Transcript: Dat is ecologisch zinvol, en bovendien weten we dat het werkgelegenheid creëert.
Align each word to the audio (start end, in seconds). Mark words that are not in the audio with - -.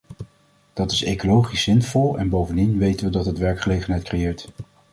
Dat 0.73 0.91
is 0.91 1.03
ecologisch 1.03 1.61
zinvol, 1.63 2.17
en 2.17 2.29
bovendien 2.29 2.77
weten 2.77 3.05
we 3.05 3.11
dat 3.11 3.25
het 3.25 3.37
werkgelegenheid 3.37 4.03
creëert. 4.03 4.49